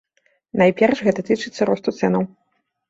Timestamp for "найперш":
0.61-1.03